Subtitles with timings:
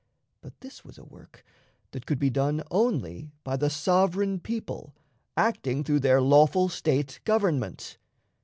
[0.41, 1.43] But this was a work
[1.91, 4.95] that could be done only by the sovereign people
[5.37, 7.99] acting through their lawful State government.